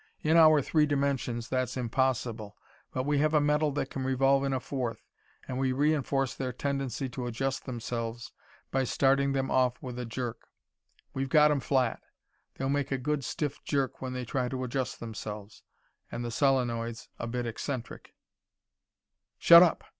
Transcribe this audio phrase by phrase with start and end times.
[0.23, 2.57] In our three dimensions that's impossible,
[2.91, 5.05] but we have a metal that can revolve in a fourth,
[5.47, 8.31] and we reinforce their tendency to adjust themselves
[8.71, 10.47] by starting them off with a jerk.
[11.13, 12.01] We've got 'em flat.
[12.55, 15.61] They'll make a good stiff jerk when they try to adjust themselves.
[16.11, 18.15] And the solenoid's a bit eccentric"
[19.37, 19.83] "Shut up!"